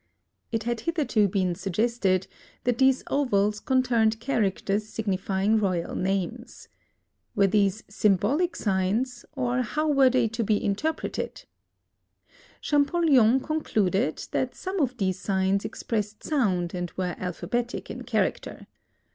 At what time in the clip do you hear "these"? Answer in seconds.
2.79-3.03, 7.45-7.83, 14.97-15.19